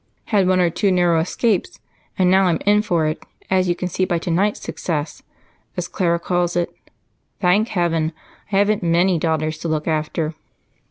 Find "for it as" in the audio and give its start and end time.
2.81-3.69